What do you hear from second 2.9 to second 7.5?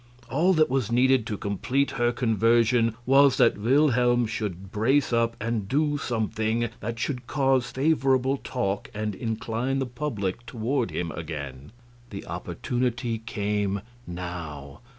was that Wilhelm should brace up and do something that should